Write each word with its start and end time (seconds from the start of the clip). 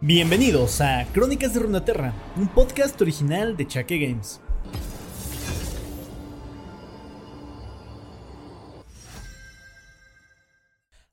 Bienvenidos 0.00 0.80
a 0.80 1.08
Crónicas 1.12 1.54
de 1.54 1.58
Runaterra, 1.58 2.14
un 2.36 2.46
podcast 2.46 3.02
original 3.02 3.56
de 3.56 3.66
Chaque 3.66 3.98
Games. 3.98 4.40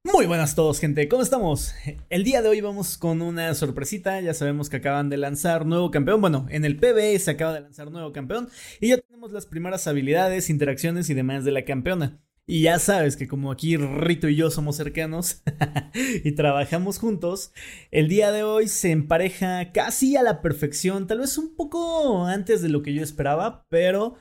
Muy 0.03 0.27
buenas 0.27 0.53
a 0.53 0.55
todos, 0.55 0.79
gente. 0.79 1.07
¿Cómo 1.07 1.23
estamos? 1.23 1.73
El 2.11 2.23
día 2.23 2.43
de 2.43 2.49
hoy 2.49 2.61
vamos 2.61 2.99
con 2.99 3.23
una 3.23 3.55
sorpresita. 3.55 4.21
Ya 4.21 4.35
sabemos 4.35 4.69
que 4.69 4.77
acaban 4.77 5.09
de 5.09 5.17
lanzar 5.17 5.65
nuevo 5.65 5.89
campeón. 5.89 6.21
Bueno, 6.21 6.45
en 6.51 6.63
el 6.63 6.77
PB 6.77 7.17
se 7.17 7.31
acaba 7.31 7.53
de 7.53 7.61
lanzar 7.61 7.89
nuevo 7.89 8.13
campeón. 8.13 8.49
Y 8.79 8.89
ya 8.89 8.99
tenemos 8.99 9.31
las 9.31 9.47
primeras 9.47 9.87
habilidades, 9.87 10.51
interacciones 10.51 11.09
y 11.09 11.15
demás 11.15 11.43
de 11.43 11.53
la 11.53 11.65
campeona. 11.65 12.19
Y 12.47 12.61
ya 12.61 12.77
sabes 12.77 13.17
que 13.17 13.27
como 13.27 13.51
aquí 13.51 13.75
Rito 13.75 14.29
y 14.29 14.35
yo 14.35 14.51
somos 14.51 14.75
cercanos 14.75 15.41
y 16.23 16.31
trabajamos 16.33 16.99
juntos, 16.99 17.51
el 17.89 18.07
día 18.07 18.31
de 18.31 18.43
hoy 18.43 18.67
se 18.67 18.91
empareja 18.91 19.71
casi 19.71 20.15
a 20.15 20.21
la 20.21 20.43
perfección, 20.43 21.07
tal 21.07 21.19
vez 21.19 21.39
un 21.39 21.55
poco 21.55 22.25
antes 22.27 22.61
de 22.61 22.69
lo 22.69 22.83
que 22.83 22.93
yo 22.93 23.01
esperaba, 23.01 23.65
pero, 23.69 24.15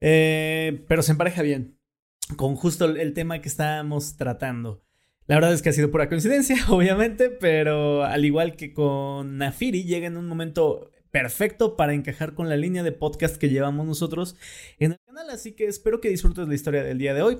eh, 0.00 0.86
se 1.00 1.12
empareja 1.12 1.42
bien 1.42 1.78
con 2.36 2.56
justo 2.56 2.86
el 2.86 3.12
tema 3.12 3.40
que 3.42 3.48
estábamos 3.48 4.16
tratando. 4.16 4.82
La 5.26 5.36
verdad 5.36 5.52
es 5.52 5.60
que 5.60 5.68
ha 5.68 5.72
sido 5.72 5.90
pura 5.90 6.08
coincidencia, 6.08 6.56
obviamente, 6.70 7.28
pero 7.28 8.04
al 8.04 8.24
igual 8.24 8.56
que 8.56 8.72
con 8.72 9.36
Nafiri, 9.36 9.84
llega 9.84 10.06
en 10.06 10.16
un 10.16 10.28
momento 10.28 10.92
perfecto 11.10 11.76
para 11.76 11.92
encajar 11.92 12.34
con 12.34 12.48
la 12.48 12.56
línea 12.56 12.82
de 12.82 12.92
podcast 12.92 13.36
que 13.36 13.50
llevamos 13.50 13.86
nosotros 13.86 14.36
en 14.78 14.92
el 14.92 14.98
canal, 15.04 15.28
así 15.28 15.52
que 15.52 15.66
espero 15.66 16.00
que 16.00 16.08
disfrutes 16.08 16.48
la 16.48 16.54
historia 16.54 16.82
del 16.82 16.98
día 16.98 17.12
de 17.12 17.22
hoy 17.22 17.38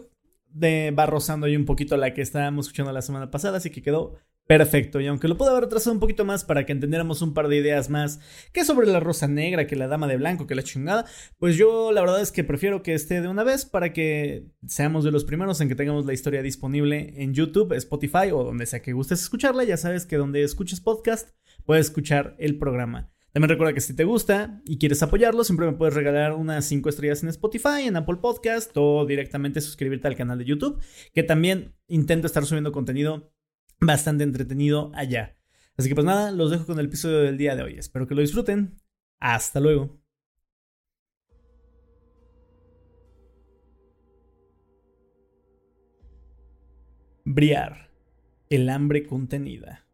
de, 0.56 0.90
va 0.90 1.06
rozando 1.06 1.46
ahí 1.46 1.56
un 1.56 1.64
poquito 1.64 1.96
la 1.96 2.14
que 2.14 2.22
estábamos 2.22 2.66
escuchando 2.66 2.92
la 2.92 3.02
semana 3.02 3.30
pasada, 3.30 3.58
así 3.58 3.70
que 3.70 3.82
quedó 3.82 4.14
perfecto. 4.46 5.00
Y 5.00 5.06
aunque 5.06 5.28
lo 5.28 5.36
pude 5.36 5.50
haber 5.50 5.64
retrasado 5.64 5.92
un 5.92 6.00
poquito 6.00 6.24
más 6.24 6.44
para 6.44 6.64
que 6.64 6.72
entendiéramos 6.72 7.20
un 7.20 7.34
par 7.34 7.48
de 7.48 7.56
ideas 7.56 7.90
más 7.90 8.20
que 8.52 8.64
sobre 8.64 8.86
la 8.86 9.00
rosa 9.00 9.26
negra, 9.26 9.66
que 9.66 9.76
la 9.76 9.88
dama 9.88 10.06
de 10.06 10.16
blanco, 10.16 10.46
que 10.46 10.54
la 10.54 10.62
chingada, 10.62 11.04
pues 11.38 11.56
yo 11.56 11.92
la 11.92 12.00
verdad 12.00 12.20
es 12.20 12.32
que 12.32 12.44
prefiero 12.44 12.82
que 12.82 12.94
esté 12.94 13.20
de 13.20 13.28
una 13.28 13.44
vez 13.44 13.64
para 13.66 13.92
que 13.92 14.46
seamos 14.66 15.04
de 15.04 15.10
los 15.10 15.24
primeros 15.24 15.60
en 15.60 15.68
que 15.68 15.74
tengamos 15.74 16.06
la 16.06 16.14
historia 16.14 16.42
disponible 16.42 17.14
en 17.16 17.34
YouTube, 17.34 17.72
Spotify 17.72 18.30
o 18.32 18.44
donde 18.44 18.66
sea 18.66 18.80
que 18.80 18.92
gustes 18.92 19.20
escucharla. 19.20 19.64
Ya 19.64 19.76
sabes 19.76 20.06
que 20.06 20.16
donde 20.16 20.42
escuches 20.42 20.80
podcast 20.80 21.30
puedes 21.64 21.86
escuchar 21.86 22.36
el 22.38 22.58
programa. 22.58 23.10
También 23.36 23.50
recuerda 23.50 23.74
que 23.74 23.82
si 23.82 23.94
te 23.94 24.04
gusta 24.04 24.62
y 24.64 24.78
quieres 24.78 25.02
apoyarlo, 25.02 25.44
siempre 25.44 25.66
me 25.66 25.74
puedes 25.74 25.92
regalar 25.92 26.32
unas 26.32 26.64
5 26.64 26.88
estrellas 26.88 27.22
en 27.22 27.28
Spotify, 27.28 27.82
en 27.82 27.96
Apple 27.96 28.16
Podcast 28.16 28.74
o 28.76 29.04
directamente 29.04 29.60
suscribirte 29.60 30.08
al 30.08 30.16
canal 30.16 30.38
de 30.38 30.46
YouTube, 30.46 30.82
que 31.12 31.22
también 31.22 31.74
intento 31.86 32.26
estar 32.26 32.46
subiendo 32.46 32.72
contenido 32.72 33.34
bastante 33.78 34.24
entretenido 34.24 34.90
allá. 34.94 35.36
Así 35.76 35.90
que 35.90 35.94
pues 35.94 36.06
nada, 36.06 36.32
los 36.32 36.50
dejo 36.50 36.64
con 36.64 36.78
el 36.78 36.86
episodio 36.86 37.18
del 37.18 37.36
día 37.36 37.54
de 37.54 37.62
hoy. 37.62 37.74
Espero 37.74 38.06
que 38.06 38.14
lo 38.14 38.22
disfruten. 38.22 38.80
Hasta 39.20 39.60
luego. 39.60 40.00
Briar. 47.26 47.90
El 48.48 48.70
hambre 48.70 49.04
contenida. 49.04 49.85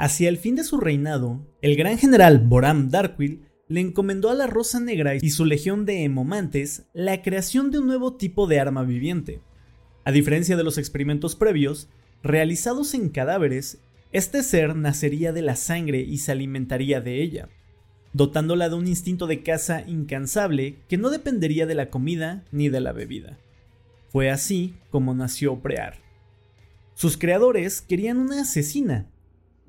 Hacia 0.00 0.30
el 0.30 0.38
fin 0.38 0.56
de 0.56 0.64
su 0.64 0.78
reinado, 0.78 1.46
el 1.60 1.76
gran 1.76 1.98
general 1.98 2.38
Boram 2.38 2.88
Darkwill 2.88 3.42
le 3.68 3.80
encomendó 3.80 4.30
a 4.30 4.34
la 4.34 4.46
Rosa 4.46 4.80
Negra 4.80 5.14
y 5.14 5.28
su 5.28 5.44
legión 5.44 5.84
de 5.84 6.04
hemomantes 6.04 6.86
la 6.94 7.20
creación 7.20 7.70
de 7.70 7.80
un 7.80 7.86
nuevo 7.86 8.16
tipo 8.16 8.46
de 8.46 8.60
arma 8.60 8.82
viviente. 8.82 9.42
A 10.06 10.10
diferencia 10.10 10.56
de 10.56 10.64
los 10.64 10.78
experimentos 10.78 11.36
previos, 11.36 11.90
realizados 12.22 12.94
en 12.94 13.10
cadáveres, 13.10 13.82
este 14.10 14.42
ser 14.42 14.74
nacería 14.74 15.34
de 15.34 15.42
la 15.42 15.54
sangre 15.54 16.00
y 16.00 16.16
se 16.16 16.32
alimentaría 16.32 17.02
de 17.02 17.20
ella, 17.20 17.50
dotándola 18.14 18.70
de 18.70 18.76
un 18.76 18.88
instinto 18.88 19.26
de 19.26 19.42
caza 19.42 19.82
incansable 19.86 20.78
que 20.88 20.96
no 20.96 21.10
dependería 21.10 21.66
de 21.66 21.74
la 21.74 21.90
comida 21.90 22.42
ni 22.52 22.70
de 22.70 22.80
la 22.80 22.92
bebida. 22.92 23.36
Fue 24.08 24.30
así 24.30 24.76
como 24.88 25.12
nació 25.12 25.60
Prear. 25.60 25.98
Sus 26.94 27.18
creadores 27.18 27.82
querían 27.82 28.16
una 28.16 28.40
asesina, 28.40 29.10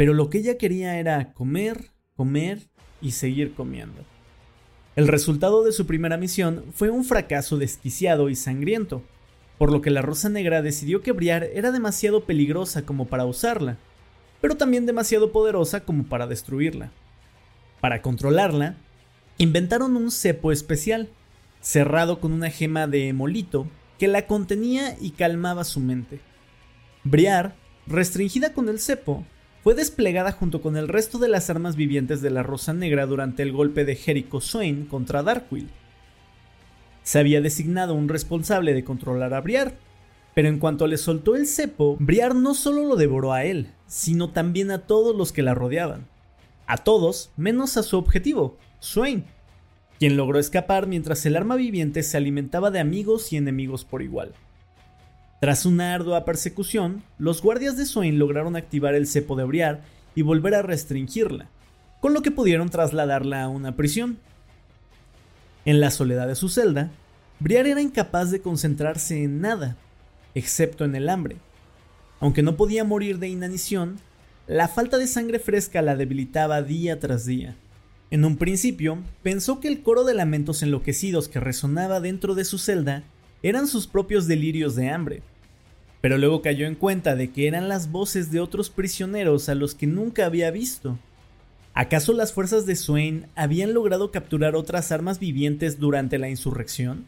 pero 0.01 0.15
lo 0.15 0.31
que 0.31 0.39
ella 0.39 0.57
quería 0.57 0.97
era 0.97 1.31
comer, 1.31 1.91
comer 2.15 2.71
y 3.03 3.11
seguir 3.11 3.53
comiendo. 3.53 4.03
El 4.95 5.07
resultado 5.07 5.63
de 5.63 5.71
su 5.71 5.85
primera 5.85 6.17
misión 6.17 6.65
fue 6.73 6.89
un 6.89 7.05
fracaso 7.05 7.59
desquiciado 7.59 8.27
y 8.27 8.35
sangriento, 8.35 9.03
por 9.59 9.71
lo 9.71 9.83
que 9.83 9.91
la 9.91 10.01
Rosa 10.01 10.27
Negra 10.27 10.63
decidió 10.63 11.03
que 11.03 11.11
Briar 11.11 11.43
era 11.53 11.71
demasiado 11.71 12.23
peligrosa 12.23 12.83
como 12.83 13.09
para 13.09 13.27
usarla, 13.27 13.77
pero 14.41 14.57
también 14.57 14.87
demasiado 14.87 15.31
poderosa 15.31 15.81
como 15.81 16.05
para 16.05 16.25
destruirla. 16.25 16.89
Para 17.79 18.01
controlarla, 18.01 18.77
inventaron 19.37 19.95
un 19.95 20.09
cepo 20.09 20.51
especial, 20.51 21.09
cerrado 21.61 22.19
con 22.19 22.31
una 22.31 22.49
gema 22.49 22.87
de 22.87 23.09
hemolito 23.09 23.67
que 23.99 24.07
la 24.07 24.25
contenía 24.25 24.97
y 24.99 25.11
calmaba 25.11 25.63
su 25.63 25.79
mente. 25.79 26.21
Briar, 27.03 27.53
restringida 27.85 28.53
con 28.53 28.67
el 28.67 28.79
cepo, 28.79 29.27
fue 29.63 29.75
desplegada 29.75 30.31
junto 30.31 30.61
con 30.61 30.75
el 30.75 30.87
resto 30.87 31.19
de 31.19 31.27
las 31.27 31.49
armas 31.49 31.75
vivientes 31.75 32.21
de 32.21 32.31
la 32.31 32.41
Rosa 32.41 32.73
Negra 32.73 33.05
durante 33.05 33.43
el 33.43 33.51
golpe 33.51 33.85
de 33.85 33.95
Jericho 33.95 34.41
Swain 34.41 34.85
contra 34.85 35.21
Darkwill. 35.21 35.69
Se 37.03 37.19
había 37.19 37.41
designado 37.41 37.93
un 37.93 38.09
responsable 38.09 38.73
de 38.73 38.83
controlar 38.83 39.33
a 39.33 39.41
Briar, 39.41 39.75
pero 40.33 40.47
en 40.47 40.57
cuanto 40.57 40.87
le 40.87 40.97
soltó 40.97 41.35
el 41.35 41.45
cepo, 41.45 41.95
Briar 41.99 42.33
no 42.33 42.55
solo 42.55 42.85
lo 42.85 42.95
devoró 42.95 43.33
a 43.33 43.43
él, 43.43 43.71
sino 43.85 44.31
también 44.31 44.71
a 44.71 44.79
todos 44.87 45.15
los 45.15 45.31
que 45.31 45.43
la 45.43 45.53
rodeaban. 45.53 46.07
A 46.65 46.77
todos, 46.77 47.31
menos 47.37 47.77
a 47.77 47.83
su 47.83 47.97
objetivo, 47.97 48.57
Swain, 48.79 49.25
quien 49.99 50.17
logró 50.17 50.39
escapar 50.39 50.87
mientras 50.87 51.23
el 51.27 51.35
arma 51.35 51.55
viviente 51.55 52.01
se 52.01 52.17
alimentaba 52.17 52.71
de 52.71 52.79
amigos 52.79 53.31
y 53.31 53.37
enemigos 53.37 53.85
por 53.85 54.01
igual. 54.01 54.33
Tras 55.41 55.65
una 55.65 55.95
ardua 55.95 56.23
persecución, 56.23 57.01
los 57.17 57.41
guardias 57.41 57.75
de 57.75 57.87
Swain 57.87 58.19
lograron 58.19 58.55
activar 58.55 58.93
el 58.93 59.07
cepo 59.07 59.35
de 59.35 59.43
Briar 59.43 59.81
y 60.13 60.21
volver 60.21 60.53
a 60.53 60.61
restringirla, 60.61 61.49
con 61.99 62.13
lo 62.13 62.21
que 62.21 62.29
pudieron 62.29 62.69
trasladarla 62.69 63.41
a 63.41 63.47
una 63.47 63.75
prisión. 63.75 64.19
En 65.65 65.79
la 65.79 65.89
soledad 65.89 66.27
de 66.27 66.35
su 66.35 66.47
celda, 66.47 66.91
Briar 67.39 67.65
era 67.65 67.81
incapaz 67.81 68.29
de 68.29 68.39
concentrarse 68.39 69.23
en 69.23 69.41
nada, 69.41 69.77
excepto 70.35 70.85
en 70.85 70.95
el 70.95 71.09
hambre. 71.09 71.37
Aunque 72.19 72.43
no 72.43 72.55
podía 72.55 72.83
morir 72.83 73.17
de 73.17 73.29
inanición, 73.29 73.97
la 74.45 74.67
falta 74.67 74.99
de 74.99 75.07
sangre 75.07 75.39
fresca 75.39 75.81
la 75.81 75.95
debilitaba 75.95 76.61
día 76.61 76.99
tras 76.99 77.25
día. 77.25 77.55
En 78.11 78.25
un 78.25 78.37
principio, 78.37 78.99
pensó 79.23 79.59
que 79.59 79.69
el 79.69 79.81
coro 79.81 80.03
de 80.03 80.13
lamentos 80.13 80.61
enloquecidos 80.61 81.29
que 81.29 81.39
resonaba 81.39 81.99
dentro 81.99 82.35
de 82.35 82.45
su 82.45 82.59
celda 82.59 83.01
eran 83.41 83.65
sus 83.65 83.87
propios 83.87 84.27
delirios 84.27 84.75
de 84.75 84.89
hambre, 84.91 85.23
pero 86.01 86.17
luego 86.17 86.41
cayó 86.41 86.65
en 86.65 86.75
cuenta 86.75 87.15
de 87.15 87.31
que 87.31 87.47
eran 87.47 87.69
las 87.69 87.91
voces 87.91 88.31
de 88.31 88.39
otros 88.39 88.71
prisioneros 88.71 89.47
a 89.49 89.55
los 89.55 89.75
que 89.75 89.85
nunca 89.85 90.25
había 90.25 90.49
visto. 90.49 90.97
¿Acaso 91.73 92.11
las 92.13 92.33
fuerzas 92.33 92.65
de 92.65 92.75
Swain 92.75 93.27
habían 93.35 93.73
logrado 93.73 94.11
capturar 94.11 94.55
otras 94.55 94.91
armas 94.91 95.19
vivientes 95.19 95.79
durante 95.79 96.17
la 96.17 96.27
insurrección? 96.27 97.05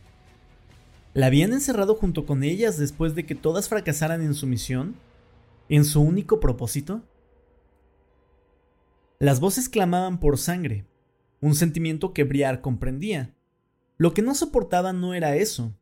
¿La 1.14 1.26
habían 1.26 1.54
encerrado 1.54 1.96
junto 1.96 2.26
con 2.26 2.44
ellas 2.44 2.78
después 2.78 3.14
de 3.14 3.26
que 3.26 3.36
todas 3.36 3.68
fracasaran 3.68 4.22
en 4.22 4.36
su 4.36 4.48
misión? 4.48 4.96
¿En 5.70 5.86
su 5.86 6.02
único 6.02 6.40
propósito? 6.40 7.02
Las 9.20 9.40
voces 9.40 9.70
clamaban 9.70 10.20
por 10.20 10.38
sangre, 10.38 10.86
un 11.42 11.56
sentimiento 11.56 12.14
que 12.14 12.24
Briar 12.24 12.62
comprendía. 12.62 13.34
Lo 13.98 14.14
que 14.14 14.22
no 14.22 14.34
soportaba 14.36 14.94
no 14.94 15.14
era 15.14 15.36
eso, 15.36 15.74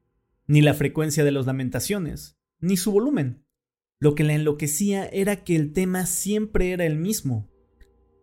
ni 0.47 0.61
la 0.61 0.73
frecuencia 0.73 1.23
de 1.23 1.31
las 1.31 1.45
lamentaciones, 1.45 2.35
ni 2.61 2.77
su 2.77 2.91
volumen. 2.91 3.43
Lo 3.99 4.15
que 4.15 4.23
la 4.23 4.33
enloquecía 4.33 5.05
era 5.05 5.43
que 5.43 5.55
el 5.55 5.73
tema 5.73 6.05
siempre 6.05 6.71
era 6.71 6.85
el 6.85 6.95
mismo. 6.95 7.49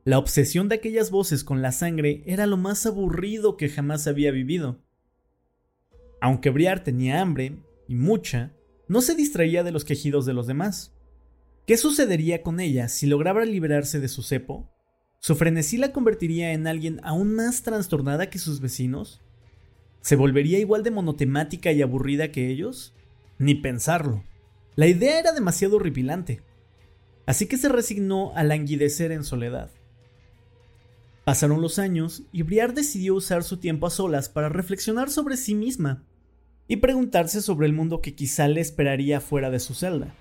La 0.04 0.18
obsesión 0.18 0.68
de 0.68 0.76
aquellas 0.76 1.10
voces 1.10 1.44
con 1.44 1.60
la 1.60 1.70
sangre 1.70 2.22
era 2.26 2.46
lo 2.46 2.56
más 2.56 2.86
aburrido 2.86 3.56
que 3.56 3.68
jamás 3.68 4.06
había 4.06 4.30
vivido. 4.30 4.82
Aunque 6.20 6.50
Briar 6.50 6.82
tenía 6.82 7.20
hambre, 7.20 7.62
y 7.86 7.94
mucha, 7.94 8.52
no 8.88 9.02
se 9.02 9.14
distraía 9.14 9.62
de 9.62 9.70
los 9.70 9.84
quejidos 9.84 10.24
de 10.24 10.34
los 10.34 10.46
demás. 10.46 10.94
¿Qué 11.66 11.76
sucedería 11.76 12.42
con 12.42 12.60
ella 12.60 12.88
si 12.88 13.06
lograba 13.06 13.44
liberarse 13.44 14.00
de 14.00 14.08
su 14.08 14.22
cepo? 14.22 14.70
¿Su 15.20 15.36
frenesí 15.36 15.76
la 15.76 15.92
convertiría 15.92 16.52
en 16.52 16.66
alguien 16.66 17.00
aún 17.02 17.34
más 17.34 17.62
trastornada 17.62 18.30
que 18.30 18.38
sus 18.38 18.60
vecinos? 18.60 19.20
¿Se 20.00 20.16
volvería 20.16 20.58
igual 20.58 20.82
de 20.82 20.90
monotemática 20.90 21.70
y 21.70 21.82
aburrida 21.82 22.32
que 22.32 22.48
ellos? 22.48 22.94
Ni 23.38 23.54
pensarlo. 23.54 24.24
La 24.78 24.86
idea 24.86 25.18
era 25.18 25.32
demasiado 25.32 25.74
horripilante. 25.74 26.40
Así 27.26 27.46
que 27.46 27.56
se 27.56 27.68
resignó 27.68 28.30
a 28.36 28.44
languidecer 28.44 29.10
en 29.10 29.24
soledad. 29.24 29.72
Pasaron 31.24 31.60
los 31.60 31.80
años 31.80 32.22
y 32.30 32.42
Briar 32.42 32.74
decidió 32.74 33.16
usar 33.16 33.42
su 33.42 33.56
tiempo 33.56 33.88
a 33.88 33.90
solas 33.90 34.28
para 34.28 34.48
reflexionar 34.48 35.10
sobre 35.10 35.36
sí 35.36 35.56
misma 35.56 36.04
y 36.68 36.76
preguntarse 36.76 37.42
sobre 37.42 37.66
el 37.66 37.72
mundo 37.72 38.00
que 38.00 38.14
quizá 38.14 38.46
le 38.46 38.60
esperaría 38.60 39.20
fuera 39.20 39.50
de 39.50 39.58
su 39.58 39.74
celda. 39.74 40.14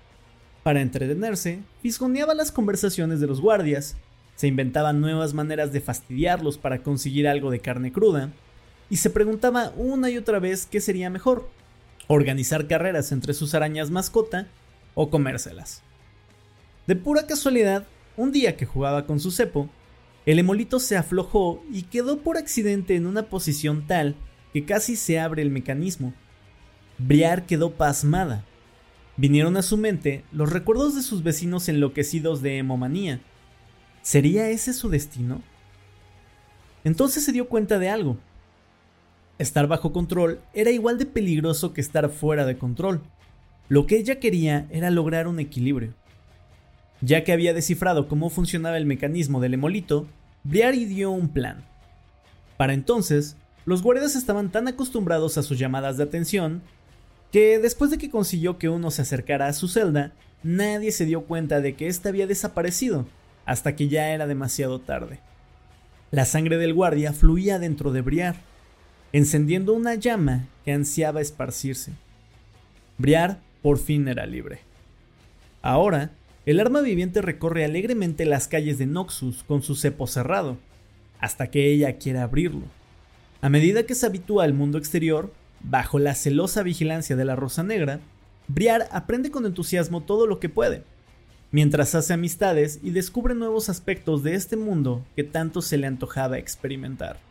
Para 0.64 0.80
entretenerse, 0.80 1.60
fisgoneaba 1.80 2.34
las 2.34 2.50
conversaciones 2.50 3.20
de 3.20 3.28
los 3.28 3.40
guardias, 3.40 3.96
se 4.34 4.48
inventaba 4.48 4.92
nuevas 4.92 5.34
maneras 5.34 5.72
de 5.72 5.80
fastidiarlos 5.80 6.58
para 6.58 6.82
conseguir 6.82 7.28
algo 7.28 7.52
de 7.52 7.60
carne 7.60 7.92
cruda, 7.92 8.32
y 8.90 8.96
se 8.96 9.10
preguntaba 9.10 9.72
una 9.76 10.10
y 10.10 10.18
otra 10.18 10.40
vez 10.40 10.66
qué 10.66 10.80
sería 10.80 11.10
mejor, 11.10 11.48
organizar 12.08 12.66
carreras 12.66 13.12
entre 13.12 13.34
sus 13.34 13.54
arañas 13.54 13.90
mascota 13.90 14.48
o 14.94 15.10
comérselas. 15.10 15.82
De 16.86 16.96
pura 16.96 17.26
casualidad, 17.26 17.86
un 18.16 18.32
día 18.32 18.56
que 18.56 18.66
jugaba 18.66 19.06
con 19.06 19.20
su 19.20 19.30
cepo, 19.30 19.68
el 20.26 20.38
emolito 20.38 20.80
se 20.80 20.96
aflojó 20.96 21.62
y 21.72 21.82
quedó 21.82 22.18
por 22.18 22.36
accidente 22.36 22.96
en 22.96 23.06
una 23.06 23.24
posición 23.24 23.86
tal 23.86 24.16
que 24.52 24.64
casi 24.64 24.96
se 24.96 25.20
abre 25.20 25.42
el 25.42 25.50
mecanismo. 25.50 26.12
Briar 26.98 27.46
quedó 27.46 27.72
pasmada. 27.72 28.44
Vinieron 29.16 29.56
a 29.56 29.62
su 29.62 29.76
mente 29.76 30.24
los 30.32 30.50
recuerdos 30.50 30.94
de 30.94 31.02
sus 31.02 31.22
vecinos 31.22 31.68
enloquecidos 31.68 32.42
de 32.42 32.58
hemomanía. 32.58 33.20
¿Sería 34.02 34.48
ese 34.48 34.72
su 34.72 34.88
destino? 34.88 35.42
Entonces 36.84 37.24
se 37.24 37.32
dio 37.32 37.48
cuenta 37.48 37.78
de 37.78 37.90
algo. 37.90 38.16
Estar 39.38 39.68
bajo 39.68 39.92
control 39.92 40.40
era 40.52 40.70
igual 40.70 40.98
de 40.98 41.06
peligroso 41.06 41.72
que 41.72 41.80
estar 41.80 42.08
fuera 42.10 42.44
de 42.44 42.58
control. 42.58 43.02
Lo 43.68 43.86
que 43.86 43.96
ella 43.96 44.18
quería 44.18 44.66
era 44.70 44.90
lograr 44.90 45.28
un 45.28 45.38
equilibrio. 45.38 45.94
Ya 47.00 47.22
que 47.22 47.32
había 47.32 47.54
descifrado 47.54 48.08
cómo 48.08 48.30
funcionaba 48.30 48.76
el 48.76 48.86
mecanismo 48.86 49.40
del 49.40 49.54
emolito, 49.54 50.06
Briari 50.42 50.86
dio 50.86 51.10
un 51.10 51.28
plan. 51.28 51.64
Para 52.56 52.74
entonces, 52.74 53.36
los 53.64 53.82
guardias 53.82 54.16
estaban 54.16 54.50
tan 54.50 54.66
acostumbrados 54.66 55.38
a 55.38 55.42
sus 55.42 55.58
llamadas 55.58 55.96
de 55.96 56.02
atención 56.02 56.62
que 57.30 57.58
después 57.58 57.90
de 57.90 57.98
que 57.98 58.10
consiguió 58.10 58.58
que 58.58 58.68
uno 58.68 58.90
se 58.90 59.02
acercara 59.02 59.46
a 59.46 59.52
su 59.52 59.68
celda, 59.68 60.12
nadie 60.42 60.90
se 60.90 61.04
dio 61.04 61.24
cuenta 61.24 61.60
de 61.60 61.74
que 61.76 61.86
éste 61.86 62.08
había 62.08 62.26
desaparecido, 62.26 63.06
hasta 63.44 63.76
que 63.76 63.88
ya 63.88 64.10
era 64.10 64.26
demasiado 64.26 64.80
tarde. 64.80 65.20
La 66.10 66.24
sangre 66.24 66.56
del 66.56 66.74
guardia 66.74 67.12
fluía 67.12 67.58
dentro 67.58 67.92
de 67.92 68.00
Briar, 68.00 68.36
encendiendo 69.12 69.72
una 69.72 69.94
llama 69.94 70.46
que 70.64 70.72
ansiaba 70.72 71.20
esparcirse. 71.20 71.92
Briar 72.98 73.40
por 73.62 73.78
fin 73.78 74.08
era 74.08 74.26
libre. 74.26 74.60
Ahora, 75.62 76.10
el 76.46 76.60
arma 76.60 76.80
viviente 76.80 77.22
recorre 77.22 77.64
alegremente 77.64 78.24
las 78.24 78.48
calles 78.48 78.78
de 78.78 78.86
Noxus 78.86 79.42
con 79.42 79.62
su 79.62 79.74
cepo 79.74 80.06
cerrado, 80.06 80.56
hasta 81.20 81.50
que 81.50 81.70
ella 81.70 81.98
quiera 81.98 82.22
abrirlo. 82.22 82.62
A 83.40 83.48
medida 83.48 83.84
que 83.84 83.94
se 83.94 84.06
habitúa 84.06 84.44
al 84.44 84.54
mundo 84.54 84.78
exterior, 84.78 85.32
bajo 85.60 85.98
la 85.98 86.14
celosa 86.14 86.62
vigilancia 86.62 87.16
de 87.16 87.24
la 87.24 87.36
Rosa 87.36 87.62
Negra, 87.62 88.00
Briar 88.46 88.88
aprende 88.92 89.30
con 89.30 89.44
entusiasmo 89.44 90.02
todo 90.02 90.26
lo 90.26 90.40
que 90.40 90.48
puede, 90.48 90.82
mientras 91.50 91.94
hace 91.94 92.14
amistades 92.14 92.80
y 92.82 92.90
descubre 92.90 93.34
nuevos 93.34 93.68
aspectos 93.68 94.22
de 94.22 94.34
este 94.34 94.56
mundo 94.56 95.04
que 95.16 95.24
tanto 95.24 95.60
se 95.60 95.76
le 95.76 95.86
antojaba 95.86 96.38
experimentar. 96.38 97.27